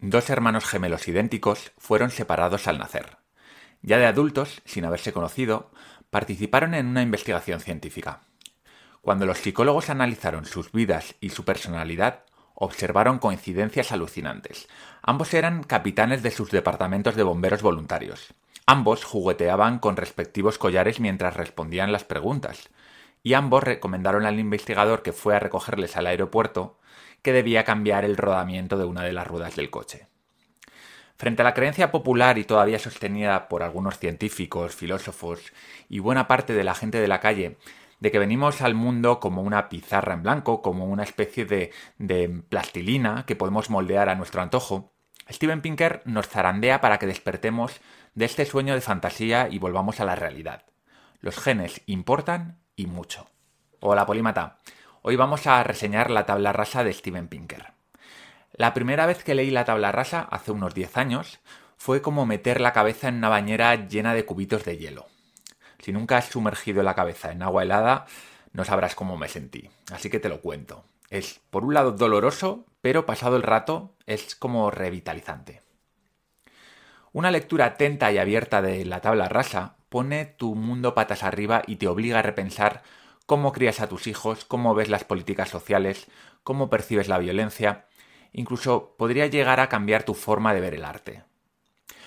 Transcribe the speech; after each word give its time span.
dos 0.00 0.30
hermanos 0.30 0.64
gemelos 0.64 1.08
idénticos 1.08 1.72
fueron 1.76 2.10
separados 2.10 2.68
al 2.68 2.78
nacer. 2.78 3.18
Ya 3.82 3.98
de 3.98 4.06
adultos, 4.06 4.62
sin 4.64 4.84
haberse 4.84 5.12
conocido, 5.12 5.70
participaron 6.10 6.74
en 6.74 6.86
una 6.86 7.02
investigación 7.02 7.60
científica. 7.60 8.20
Cuando 9.02 9.26
los 9.26 9.38
psicólogos 9.38 9.90
analizaron 9.90 10.44
sus 10.44 10.70
vidas 10.72 11.16
y 11.20 11.30
su 11.30 11.44
personalidad, 11.44 12.24
observaron 12.54 13.18
coincidencias 13.18 13.92
alucinantes. 13.92 14.68
Ambos 15.02 15.34
eran 15.34 15.62
capitanes 15.62 16.22
de 16.22 16.30
sus 16.30 16.50
departamentos 16.50 17.16
de 17.16 17.22
bomberos 17.22 17.62
voluntarios. 17.62 18.34
Ambos 18.66 19.04
jugueteaban 19.04 19.78
con 19.78 19.96
respectivos 19.96 20.58
collares 20.58 21.00
mientras 21.00 21.36
respondían 21.36 21.90
las 21.90 22.04
preguntas. 22.04 22.68
Y 23.22 23.34
ambos 23.34 23.64
recomendaron 23.64 24.26
al 24.26 24.38
investigador 24.38 25.02
que 25.02 25.12
fue 25.12 25.34
a 25.34 25.40
recogerles 25.40 25.96
al 25.96 26.06
aeropuerto 26.06 26.77
que 27.22 27.32
debía 27.32 27.64
cambiar 27.64 28.04
el 28.04 28.16
rodamiento 28.16 28.78
de 28.78 28.84
una 28.84 29.02
de 29.02 29.12
las 29.12 29.26
ruedas 29.26 29.56
del 29.56 29.70
coche. 29.70 30.06
Frente 31.16 31.42
a 31.42 31.44
la 31.44 31.54
creencia 31.54 31.90
popular 31.90 32.38
y 32.38 32.44
todavía 32.44 32.78
sostenida 32.78 33.48
por 33.48 33.62
algunos 33.62 33.98
científicos, 33.98 34.74
filósofos 34.74 35.52
y 35.88 35.98
buena 35.98 36.28
parte 36.28 36.52
de 36.52 36.64
la 36.64 36.74
gente 36.74 37.00
de 37.00 37.08
la 37.08 37.20
calle 37.20 37.56
de 38.00 38.12
que 38.12 38.18
venimos 38.18 38.62
al 38.62 38.74
mundo 38.74 39.18
como 39.18 39.42
una 39.42 39.68
pizarra 39.68 40.14
en 40.14 40.22
blanco, 40.22 40.62
como 40.62 40.84
una 40.84 41.02
especie 41.02 41.44
de, 41.44 41.72
de 41.98 42.42
plastilina 42.48 43.24
que 43.26 43.34
podemos 43.34 43.70
moldear 43.70 44.08
a 44.08 44.14
nuestro 44.14 44.40
antojo, 44.40 44.92
Steven 45.30 45.60
Pinker 45.60 46.02
nos 46.04 46.28
zarandea 46.28 46.80
para 46.80 46.98
que 46.98 47.06
despertemos 47.06 47.80
de 48.14 48.24
este 48.24 48.46
sueño 48.46 48.74
de 48.74 48.80
fantasía 48.80 49.48
y 49.50 49.58
volvamos 49.58 50.00
a 50.00 50.04
la 50.04 50.14
realidad. 50.14 50.64
Los 51.20 51.38
genes 51.38 51.82
importan 51.86 52.58
y 52.76 52.86
mucho. 52.86 53.28
Hola 53.80 54.06
Polímata. 54.06 54.58
Hoy 55.02 55.14
vamos 55.14 55.46
a 55.46 55.62
reseñar 55.62 56.10
la 56.10 56.26
tabla 56.26 56.52
rasa 56.52 56.82
de 56.82 56.92
Steven 56.92 57.28
Pinker. 57.28 57.72
La 58.52 58.74
primera 58.74 59.06
vez 59.06 59.22
que 59.22 59.36
leí 59.36 59.50
la 59.50 59.64
tabla 59.64 59.92
rasa, 59.92 60.22
hace 60.22 60.50
unos 60.50 60.74
10 60.74 60.96
años, 60.96 61.38
fue 61.76 62.02
como 62.02 62.26
meter 62.26 62.60
la 62.60 62.72
cabeza 62.72 63.06
en 63.06 63.14
una 63.14 63.28
bañera 63.28 63.86
llena 63.86 64.12
de 64.12 64.24
cubitos 64.24 64.64
de 64.64 64.76
hielo. 64.76 65.06
Si 65.78 65.92
nunca 65.92 66.16
has 66.16 66.26
sumergido 66.26 66.82
la 66.82 66.96
cabeza 66.96 67.30
en 67.30 67.42
agua 67.42 67.62
helada, 67.62 68.06
no 68.52 68.64
sabrás 68.64 68.96
cómo 68.96 69.16
me 69.16 69.28
sentí. 69.28 69.70
Así 69.92 70.10
que 70.10 70.18
te 70.18 70.28
lo 70.28 70.40
cuento. 70.40 70.84
Es, 71.10 71.40
por 71.50 71.64
un 71.64 71.74
lado, 71.74 71.92
doloroso, 71.92 72.66
pero 72.80 73.06
pasado 73.06 73.36
el 73.36 73.44
rato 73.44 73.94
es 74.06 74.34
como 74.34 74.68
revitalizante. 74.72 75.62
Una 77.12 77.30
lectura 77.30 77.66
atenta 77.66 78.10
y 78.10 78.18
abierta 78.18 78.62
de 78.62 78.84
la 78.84 79.00
tabla 79.00 79.28
rasa 79.28 79.76
pone 79.88 80.26
tu 80.26 80.56
mundo 80.56 80.94
patas 80.94 81.22
arriba 81.22 81.62
y 81.68 81.76
te 81.76 81.86
obliga 81.86 82.18
a 82.18 82.22
repensar 82.22 82.82
cómo 83.28 83.52
crías 83.52 83.80
a 83.80 83.90
tus 83.90 84.06
hijos, 84.06 84.46
cómo 84.46 84.74
ves 84.74 84.88
las 84.88 85.04
políticas 85.04 85.50
sociales, 85.50 86.06
cómo 86.42 86.70
percibes 86.70 87.08
la 87.08 87.18
violencia, 87.18 87.84
incluso 88.32 88.94
podría 88.96 89.26
llegar 89.26 89.60
a 89.60 89.68
cambiar 89.68 90.04
tu 90.04 90.14
forma 90.14 90.54
de 90.54 90.62
ver 90.62 90.72
el 90.72 90.82
arte. 90.82 91.24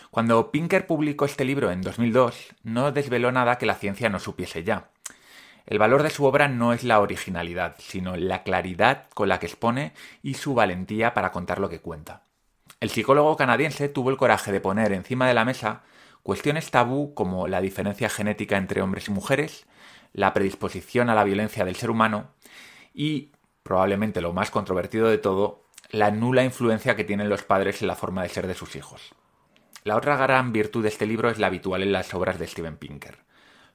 Cuando 0.10 0.50
Pinker 0.50 0.88
publicó 0.88 1.26
este 1.26 1.46
libro 1.46 1.70
en 1.70 1.84
2002, 1.84 2.56
no 2.64 2.92
desveló 2.92 3.32
nada 3.32 3.60
que 3.60 3.68
la 3.68 3.76
ciencia 3.76 4.10
no 4.10 4.18
supiese 4.20 4.64
ya. 4.64 4.90
El 5.68 5.78
valor 5.78 6.02
de 6.02 6.10
su 6.10 6.26
obra 6.26 6.48
no 6.48 6.74
es 6.74 6.84
la 6.84 7.00
originalidad, 7.00 7.76
sino 7.78 8.16
la 8.16 8.42
claridad 8.42 9.06
con 9.14 9.30
la 9.30 9.40
que 9.40 9.46
expone 9.46 9.94
y 10.24 10.34
su 10.34 10.56
valentía 10.56 11.14
para 11.14 11.32
contar 11.32 11.60
lo 11.60 11.70
que 11.70 11.82
cuenta. 11.82 12.24
El 12.80 12.90
psicólogo 12.90 13.38
canadiense 13.38 13.90
tuvo 13.90 14.10
el 14.10 14.18
coraje 14.18 14.52
de 14.52 14.60
poner 14.60 14.92
encima 14.92 15.28
de 15.28 15.36
la 15.36 15.46
mesa 15.46 15.84
cuestiones 16.24 16.72
tabú 16.72 17.14
como 17.14 17.48
la 17.48 17.62
diferencia 17.62 18.10
genética 18.10 18.58
entre 18.58 18.82
hombres 18.82 19.08
y 19.08 19.12
mujeres, 19.12 19.66
la 20.14 20.34
predisposición 20.34 21.10
a 21.10 21.16
la 21.16 21.24
violencia 21.24 21.66
del 21.66 21.76
ser 21.76 21.90
humano 21.90 22.32
y, 22.94 23.32
probablemente 23.64 24.22
lo 24.22 24.34
más 24.34 24.52
controvertido 24.52 25.08
de 25.08 25.18
todo, 25.18 25.66
la 25.90 26.12
nula 26.12 26.44
influencia 26.44 26.96
que 26.96 27.04
tienen 27.04 27.30
los 27.30 27.44
padres 27.44 27.82
en 27.82 27.88
la 27.88 27.96
forma 27.96 28.24
de 28.24 28.30
ser 28.30 28.48
de 28.48 28.54
sus 28.54 28.76
hijos. 28.76 29.14
La 29.84 29.96
otra 29.96 30.16
gran 30.16 30.54
virtud 30.54 30.84
de 30.84 30.90
este 30.90 31.06
libro 31.06 31.30
es 31.30 31.40
la 31.40 31.48
habitual 31.48 31.82
en 31.82 31.92
las 31.92 32.14
obras 32.14 32.38
de 32.38 32.48
Steven 32.48 32.78
Pinker, 32.78 33.18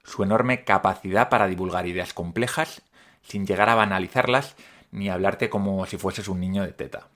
su 0.05 0.23
enorme 0.23 0.65
capacidad 0.65 1.29
para 1.29 1.49
divulgar 1.49 1.87
ideas 1.87 2.15
complejas 2.15 2.83
sin 3.23 3.45
llegar 3.45 3.69
a 3.69 3.75
banalizarlas 3.75 4.56
ni 4.93 5.11
hablarte 5.11 5.51
como 5.51 5.85
si 5.87 5.99
fueses 5.99 6.29
un 6.29 6.41
niño 6.41 6.62
de 6.62 6.73
teta. 6.73 7.09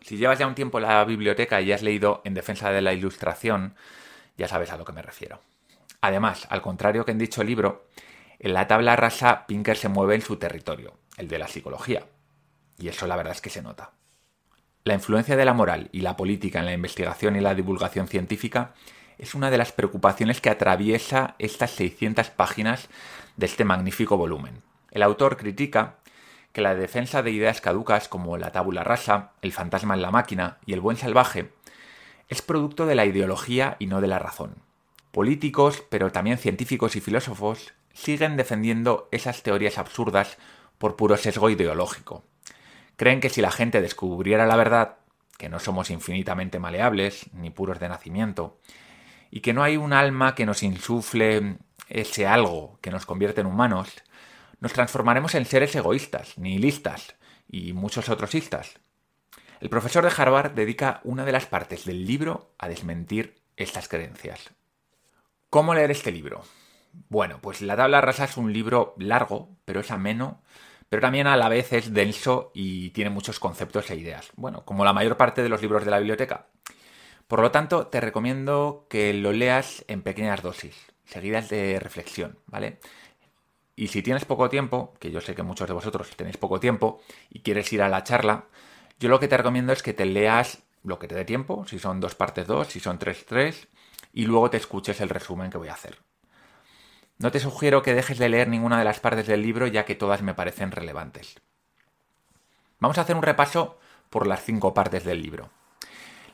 Si 0.00 0.16
llevas 0.16 0.38
ya 0.38 0.46
un 0.46 0.54
tiempo 0.54 0.78
en 0.78 0.84
la 0.84 1.04
biblioteca 1.04 1.60
y 1.60 1.72
has 1.72 1.82
leído 1.82 2.22
En 2.24 2.34
defensa 2.34 2.70
de 2.70 2.80
la 2.80 2.94
ilustración, 2.94 3.74
ya 4.36 4.48
sabes 4.48 4.70
a 4.70 4.76
lo 4.76 4.84
que 4.84 4.92
me 4.92 5.02
refiero. 5.02 5.40
Además, 6.00 6.46
al 6.50 6.62
contrario 6.62 7.04
que 7.04 7.12
en 7.12 7.18
dicho 7.18 7.42
libro, 7.42 7.86
en 8.38 8.52
la 8.52 8.66
tabla 8.66 8.96
rasa, 8.96 9.46
Pinker 9.46 9.76
se 9.76 9.88
mueve 9.88 10.14
en 10.14 10.22
su 10.22 10.36
territorio, 10.36 10.94
el 11.16 11.28
de 11.28 11.38
la 11.38 11.48
psicología. 11.48 12.06
Y 12.78 12.88
eso 12.88 13.06
la 13.06 13.16
verdad 13.16 13.32
es 13.32 13.40
que 13.40 13.50
se 13.50 13.62
nota. 13.62 13.92
La 14.84 14.94
influencia 14.94 15.36
de 15.36 15.44
la 15.44 15.54
moral 15.54 15.88
y 15.92 16.02
la 16.02 16.16
política 16.16 16.60
en 16.60 16.66
la 16.66 16.72
investigación 16.72 17.34
y 17.36 17.40
la 17.40 17.54
divulgación 17.54 18.06
científica 18.06 18.74
es 19.18 19.34
una 19.34 19.50
de 19.50 19.58
las 19.58 19.72
preocupaciones 19.72 20.40
que 20.40 20.50
atraviesa 20.50 21.34
estas 21.38 21.70
600 21.72 22.30
páginas 22.30 22.88
de 23.36 23.46
este 23.46 23.64
magnífico 23.64 24.16
volumen. 24.16 24.62
El 24.90 25.02
autor 25.02 25.36
critica 25.36 25.96
que 26.52 26.60
la 26.60 26.74
defensa 26.74 27.22
de 27.22 27.30
ideas 27.30 27.60
caducas 27.60 28.08
como 28.08 28.36
la 28.36 28.52
tabula 28.52 28.84
rasa, 28.84 29.32
el 29.42 29.52
fantasma 29.52 29.94
en 29.94 30.02
la 30.02 30.10
máquina 30.10 30.58
y 30.66 30.72
el 30.72 30.80
buen 30.80 30.96
salvaje 30.96 31.50
es 32.28 32.42
producto 32.42 32.86
de 32.86 32.94
la 32.94 33.06
ideología 33.06 33.76
y 33.78 33.86
no 33.86 34.00
de 34.00 34.08
la 34.08 34.18
razón. 34.18 34.56
Políticos, 35.10 35.82
pero 35.88 36.12
también 36.12 36.38
científicos 36.38 36.96
y 36.96 37.00
filósofos, 37.00 37.72
siguen 37.92 38.36
defendiendo 38.36 39.08
esas 39.12 39.42
teorías 39.42 39.78
absurdas 39.78 40.36
por 40.78 40.96
puro 40.96 41.16
sesgo 41.16 41.48
ideológico. 41.50 42.24
Creen 42.96 43.20
que 43.20 43.30
si 43.30 43.40
la 43.40 43.50
gente 43.50 43.80
descubriera 43.80 44.46
la 44.46 44.56
verdad, 44.56 44.96
que 45.38 45.48
no 45.48 45.58
somos 45.58 45.90
infinitamente 45.90 46.58
maleables, 46.58 47.26
ni 47.32 47.50
puros 47.50 47.78
de 47.78 47.88
nacimiento, 47.88 48.58
y 49.30 49.40
que 49.40 49.52
no 49.52 49.62
hay 49.62 49.76
un 49.76 49.92
alma 49.92 50.34
que 50.34 50.46
nos 50.46 50.62
insufle 50.62 51.58
ese 51.88 52.26
algo 52.26 52.78
que 52.80 52.90
nos 52.90 53.06
convierte 53.06 53.40
en 53.40 53.46
humanos, 53.46 53.88
nos 54.60 54.72
transformaremos 54.72 55.34
en 55.34 55.44
seres 55.44 55.74
egoístas, 55.74 56.38
nihilistas 56.38 57.14
y 57.48 57.72
muchos 57.72 58.08
otros 58.08 58.34
istas. 58.34 58.78
El 59.60 59.70
profesor 59.70 60.04
de 60.04 60.12
Harvard 60.14 60.52
dedica 60.52 61.00
una 61.04 61.24
de 61.24 61.32
las 61.32 61.46
partes 61.46 61.86
del 61.86 62.06
libro 62.06 62.52
a 62.58 62.68
desmentir 62.68 63.36
estas 63.56 63.88
creencias. 63.88 64.50
¿Cómo 65.48 65.74
leer 65.74 65.90
este 65.90 66.12
libro? 66.12 66.42
Bueno, 67.08 67.38
pues 67.40 67.62
La 67.62 67.76
tabla 67.76 68.02
rasa 68.02 68.24
es 68.24 68.36
un 68.36 68.52
libro 68.52 68.94
largo, 68.98 69.56
pero 69.64 69.80
es 69.80 69.90
ameno, 69.90 70.42
pero 70.90 71.00
también 71.00 71.26
a 71.26 71.36
la 71.36 71.48
vez 71.48 71.72
es 71.72 71.94
denso 71.94 72.50
y 72.54 72.90
tiene 72.90 73.08
muchos 73.08 73.40
conceptos 73.40 73.90
e 73.90 73.96
ideas. 73.96 74.30
Bueno, 74.36 74.64
como 74.66 74.84
la 74.84 74.92
mayor 74.92 75.16
parte 75.16 75.42
de 75.42 75.48
los 75.48 75.62
libros 75.62 75.84
de 75.84 75.90
la 75.90 75.98
biblioteca. 75.98 76.48
Por 77.26 77.40
lo 77.40 77.50
tanto, 77.50 77.86
te 77.86 78.00
recomiendo 78.00 78.86
que 78.90 79.14
lo 79.14 79.32
leas 79.32 79.84
en 79.88 80.02
pequeñas 80.02 80.42
dosis, 80.42 80.76
seguidas 81.06 81.48
de 81.48 81.80
reflexión, 81.80 82.38
¿vale? 82.46 82.78
Y 83.74 83.88
si 83.88 84.02
tienes 84.02 84.26
poco 84.26 84.48
tiempo, 84.48 84.94
que 85.00 85.10
yo 85.10 85.20
sé 85.20 85.34
que 85.34 85.42
muchos 85.42 85.66
de 85.66 85.74
vosotros 85.74 86.14
tenéis 86.14 86.36
poco 86.36 86.60
tiempo 86.60 87.00
y 87.30 87.40
quieres 87.40 87.72
ir 87.72 87.82
a 87.82 87.88
la 87.88 88.04
charla, 88.04 88.46
yo 88.98 89.08
lo 89.08 89.20
que 89.20 89.28
te 89.28 89.36
recomiendo 89.36 89.72
es 89.72 89.82
que 89.82 89.92
te 89.92 90.06
leas 90.06 90.62
lo 90.82 90.98
que 90.98 91.08
te 91.08 91.14
dé 91.14 91.24
tiempo, 91.24 91.66
si 91.66 91.78
son 91.78 92.00
dos 92.00 92.14
partes 92.14 92.46
dos, 92.46 92.68
si 92.68 92.80
son 92.80 92.98
tres 92.98 93.26
tres, 93.26 93.68
y 94.12 94.24
luego 94.24 94.50
te 94.50 94.56
escuches 94.56 95.00
el 95.00 95.08
resumen 95.08 95.50
que 95.50 95.58
voy 95.58 95.68
a 95.68 95.74
hacer. 95.74 95.98
No 97.18 97.30
te 97.30 97.40
sugiero 97.40 97.82
que 97.82 97.94
dejes 97.94 98.18
de 98.18 98.28
leer 98.28 98.48
ninguna 98.48 98.78
de 98.78 98.84
las 98.84 99.00
partes 99.00 99.26
del 99.26 99.42
libro 99.42 99.66
ya 99.66 99.84
que 99.84 99.94
todas 99.94 100.22
me 100.22 100.34
parecen 100.34 100.70
relevantes. 100.70 101.40
Vamos 102.78 102.98
a 102.98 103.02
hacer 103.02 103.16
un 103.16 103.22
repaso 103.22 103.78
por 104.10 104.26
las 104.26 104.44
cinco 104.44 104.74
partes 104.74 105.04
del 105.04 105.22
libro. 105.22 105.50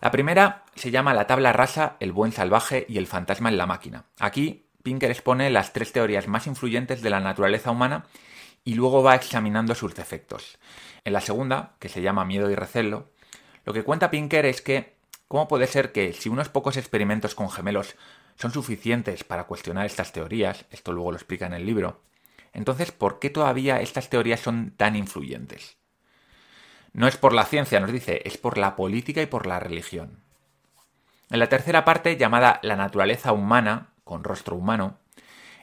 La 0.01 0.11
primera 0.11 0.65
se 0.75 0.91
llama 0.91 1.15
La 1.15 1.29
tabla 1.29 1.53
rasa, 1.53 1.97
el 2.01 2.13
buen 2.13 2.33
salvaje 2.33 2.85
y 2.89 2.99
el 2.99 3.07
fantasma 3.07 3.49
en 3.49 3.59
la 3.59 3.67
máquina. 3.67 4.07
Aquí 4.19 4.67
Pinker 4.83 5.11
expone 5.11 5.51
las 5.51 5.73
tres 5.73 5.93
teorías 5.93 6.27
más 6.27 6.49
influyentes 6.49 7.03
de 7.03 7.11
la 7.11 7.21
naturaleza 7.21 7.71
humana 7.71 8.07
y 8.65 8.75
luego 8.75 9.03
va 9.03 9.15
examinando 9.15 9.75
sus 9.75 9.95
defectos. 9.95 10.59
En 11.05 11.13
la 11.13 11.21
segunda, 11.21 11.75
que 11.79 11.89
se 11.89 12.03
llama 12.03 12.25
Miedo 12.25 12.51
y 12.51 12.55
recelo, 12.55 13.11
lo 13.65 13.73
que 13.73 13.85
cuenta 13.85 14.11
Pinker 14.11 14.47
es 14.47 14.63
que 14.63 14.97
¿cómo 15.29 15.49
puede 15.49 15.67
ser 15.67 15.93
que 15.93 16.13
si 16.13 16.29
unos 16.29 16.49
pocos 16.49 16.77
experimentos 16.77 17.35
con 17.35 17.51
gemelos 17.51 17.97
son 18.37 18.53
suficientes 18.53 19.25
para 19.25 19.45
cuestionar 19.45 19.87
estas 19.87 20.13
teorías, 20.13 20.67
esto 20.71 20.93
luego 20.93 21.13
lo 21.13 21.17
explica 21.17 21.47
en 21.47 21.55
el 21.55 21.67
libro, 21.67 22.03
entonces 22.53 22.93
¿por 22.93 23.19
qué 23.19 23.31
todavía 23.31 23.81
estas 23.81 24.11
teorías 24.11 24.41
son 24.41 24.73
tan 24.77 24.97
influyentes? 24.97 25.77
No 26.93 27.09
es 27.09 27.17
por 27.17 27.33
la 27.33 27.47
ciencia, 27.47 27.81
nos 27.81 27.93
dice, 27.93 28.21
es 28.25 28.37
por 28.37 28.59
la 28.59 28.77
política 28.77 29.23
y 29.23 29.27
por 29.27 29.47
la 29.47 29.59
religión. 29.59 30.21
En 31.31 31.39
la 31.39 31.49
tercera 31.49 31.85
parte, 31.87 32.19
llamada 32.19 32.61
La 32.63 32.77
naturaleza 32.77 33.33
humana, 33.33 33.95
con 34.05 34.25
rostro 34.25 34.57
humano, 34.57 34.99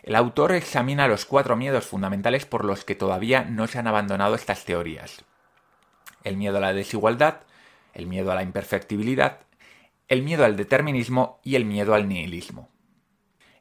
el 0.03 0.15
autor 0.15 0.53
examina 0.53 1.07
los 1.07 1.25
cuatro 1.25 1.55
miedos 1.55 1.85
fundamentales 1.85 2.45
por 2.45 2.65
los 2.65 2.85
que 2.85 2.95
todavía 2.95 3.43
no 3.43 3.67
se 3.67 3.79
han 3.79 3.87
abandonado 3.87 4.35
estas 4.35 4.65
teorías. 4.65 5.23
El 6.23 6.37
miedo 6.37 6.57
a 6.57 6.61
la 6.61 6.73
desigualdad, 6.73 7.41
el 7.93 8.07
miedo 8.07 8.31
a 8.31 8.35
la 8.35 8.43
imperfectibilidad, 8.43 9.39
el 10.07 10.23
miedo 10.23 10.45
al 10.45 10.55
determinismo 10.55 11.39
y 11.43 11.55
el 11.55 11.65
miedo 11.65 11.93
al 11.93 12.07
nihilismo. 12.07 12.69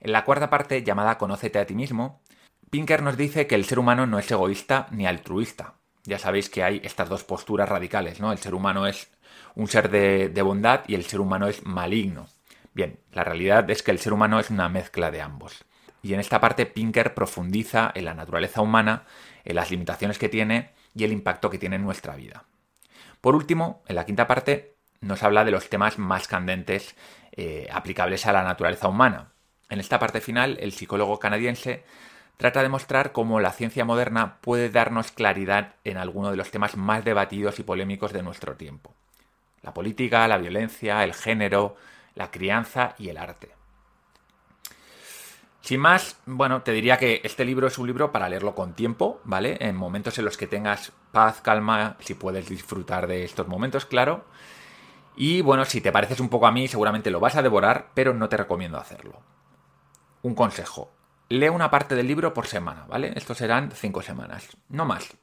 En 0.00 0.12
la 0.12 0.24
cuarta 0.24 0.48
parte, 0.48 0.82
llamada 0.82 1.18
Conócete 1.18 1.58
a 1.58 1.66
ti 1.66 1.74
mismo, 1.74 2.22
Pinker 2.70 3.02
nos 3.02 3.16
dice 3.16 3.46
que 3.46 3.54
el 3.54 3.64
ser 3.64 3.78
humano 3.78 4.06
no 4.06 4.18
es 4.18 4.30
egoísta 4.30 4.86
ni 4.90 5.06
altruista. 5.06 5.74
Ya 6.04 6.18
sabéis 6.18 6.48
que 6.48 6.62
hay 6.62 6.80
estas 6.84 7.08
dos 7.08 7.24
posturas 7.24 7.68
radicales, 7.68 8.20
¿no? 8.20 8.30
El 8.32 8.38
ser 8.38 8.54
humano 8.54 8.86
es 8.86 9.10
un 9.54 9.68
ser 9.68 9.90
de, 9.90 10.28
de 10.28 10.42
bondad 10.42 10.82
y 10.86 10.94
el 10.94 11.04
ser 11.04 11.20
humano 11.20 11.48
es 11.48 11.64
maligno. 11.66 12.28
Bien, 12.74 12.98
la 13.12 13.24
realidad 13.24 13.68
es 13.70 13.82
que 13.82 13.90
el 13.90 13.98
ser 13.98 14.12
humano 14.12 14.38
es 14.38 14.50
una 14.50 14.68
mezcla 14.68 15.10
de 15.10 15.20
ambos. 15.20 15.64
Y 16.02 16.14
en 16.14 16.20
esta 16.20 16.40
parte 16.40 16.66
Pinker 16.66 17.14
profundiza 17.14 17.90
en 17.94 18.04
la 18.04 18.14
naturaleza 18.14 18.62
humana, 18.62 19.04
en 19.44 19.56
las 19.56 19.70
limitaciones 19.70 20.18
que 20.18 20.28
tiene 20.28 20.70
y 20.94 21.04
el 21.04 21.12
impacto 21.12 21.50
que 21.50 21.58
tiene 21.58 21.76
en 21.76 21.84
nuestra 21.84 22.16
vida. 22.16 22.44
Por 23.20 23.34
último, 23.34 23.82
en 23.88 23.96
la 23.96 24.06
quinta 24.06 24.26
parte 24.26 24.74
nos 25.00 25.22
habla 25.22 25.44
de 25.44 25.50
los 25.50 25.68
temas 25.68 25.98
más 25.98 26.28
candentes 26.28 26.94
eh, 27.32 27.68
aplicables 27.72 28.26
a 28.26 28.32
la 28.32 28.42
naturaleza 28.42 28.88
humana. 28.88 29.32
En 29.68 29.80
esta 29.80 29.98
parte 29.98 30.20
final, 30.20 30.56
el 30.60 30.72
psicólogo 30.72 31.18
canadiense 31.18 31.84
trata 32.36 32.62
de 32.62 32.68
mostrar 32.68 33.12
cómo 33.12 33.40
la 33.40 33.52
ciencia 33.52 33.84
moderna 33.84 34.38
puede 34.40 34.70
darnos 34.70 35.10
claridad 35.10 35.74
en 35.84 35.98
alguno 35.98 36.30
de 36.30 36.36
los 36.36 36.50
temas 36.50 36.76
más 36.76 37.04
debatidos 37.04 37.58
y 37.58 37.64
polémicos 37.64 38.12
de 38.12 38.22
nuestro 38.22 38.56
tiempo. 38.56 38.94
La 39.62 39.74
política, 39.74 40.26
la 40.28 40.38
violencia, 40.38 41.02
el 41.02 41.14
género, 41.14 41.76
la 42.14 42.30
crianza 42.30 42.94
y 42.98 43.08
el 43.08 43.18
arte. 43.18 43.57
Sin 45.60 45.80
más, 45.80 46.16
bueno, 46.24 46.62
te 46.62 46.72
diría 46.72 46.96
que 46.96 47.20
este 47.24 47.44
libro 47.44 47.66
es 47.66 47.78
un 47.78 47.86
libro 47.86 48.12
para 48.12 48.28
leerlo 48.28 48.54
con 48.54 48.74
tiempo, 48.74 49.20
¿vale? 49.24 49.58
En 49.60 49.76
momentos 49.76 50.18
en 50.18 50.24
los 50.24 50.36
que 50.36 50.46
tengas 50.46 50.92
paz, 51.12 51.40
calma, 51.40 51.96
si 52.00 52.14
puedes 52.14 52.48
disfrutar 52.48 53.06
de 53.06 53.24
estos 53.24 53.48
momentos, 53.48 53.84
claro. 53.84 54.24
Y 55.16 55.42
bueno, 55.42 55.64
si 55.64 55.80
te 55.80 55.92
pareces 55.92 56.20
un 56.20 56.28
poco 56.28 56.46
a 56.46 56.52
mí, 56.52 56.68
seguramente 56.68 57.10
lo 57.10 57.20
vas 57.20 57.36
a 57.36 57.42
devorar, 57.42 57.90
pero 57.92 58.14
no 58.14 58.28
te 58.28 58.36
recomiendo 58.36 58.78
hacerlo. 58.78 59.20
Un 60.22 60.34
consejo. 60.34 60.92
Lee 61.28 61.48
una 61.48 61.70
parte 61.70 61.94
del 61.94 62.06
libro 62.06 62.32
por 62.32 62.46
semana, 62.46 62.86
¿vale? 62.88 63.12
Estos 63.16 63.36
serán 63.36 63.70
cinco 63.72 64.00
semanas, 64.00 64.56
no 64.68 64.86
más. 64.86 65.16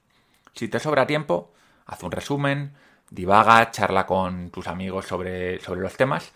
Si 0.54 0.68
te 0.68 0.80
sobra 0.80 1.08
tiempo, 1.08 1.54
haz 1.86 2.04
un 2.04 2.12
resumen, 2.12 2.76
divaga, 3.10 3.72
charla 3.72 4.06
con 4.06 4.52
tus 4.52 4.68
amigos 4.68 5.06
sobre, 5.06 5.60
sobre 5.60 5.82
los 5.82 5.96
temas 5.96 6.34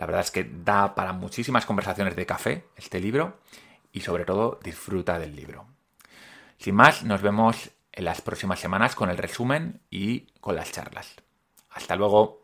la 0.00 0.06
verdad 0.06 0.22
es 0.22 0.30
que 0.30 0.50
da 0.50 0.94
para 0.94 1.12
muchísimas 1.12 1.66
conversaciones 1.66 2.16
de 2.16 2.24
café 2.24 2.64
este 2.74 3.00
libro 3.00 3.38
y 3.92 4.00
sobre 4.00 4.24
todo 4.24 4.58
disfruta 4.64 5.18
del 5.18 5.36
libro. 5.36 5.66
Sin 6.56 6.74
más, 6.74 7.04
nos 7.04 7.20
vemos 7.20 7.72
en 7.92 8.06
las 8.06 8.22
próximas 8.22 8.60
semanas 8.60 8.94
con 8.94 9.10
el 9.10 9.18
resumen 9.18 9.82
y 9.90 10.20
con 10.40 10.56
las 10.56 10.72
charlas. 10.72 11.16
Hasta 11.68 11.96
luego. 11.96 12.39